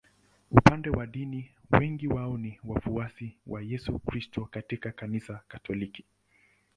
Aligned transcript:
Upande 0.51 0.89
wa 0.89 1.07
dini 1.07 1.51
wengi 1.71 2.07
wao 2.07 2.37
ni 2.37 2.59
wafuasi 2.63 3.37
wa 3.47 3.61
Yesu 3.61 3.99
Kristo 3.99 4.45
katika 4.51 4.91
Kanisa 4.91 5.39
Katoliki. 5.47 6.05